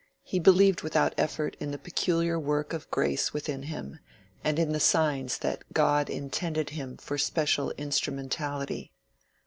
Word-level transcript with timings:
He 0.23 0.39
believed 0.39 0.81
without 0.81 1.13
effort 1.15 1.55
in 1.59 1.69
the 1.69 1.77
peculiar 1.77 2.39
work 2.39 2.73
of 2.73 2.89
grace 2.89 3.33
within 3.35 3.61
him, 3.61 3.99
and 4.43 4.57
in 4.57 4.71
the 4.71 4.79
signs 4.79 5.37
that 5.37 5.63
God 5.73 6.09
intended 6.09 6.71
him 6.71 6.97
for 6.97 7.19
special 7.19 7.69
instrumentality. 7.77 8.91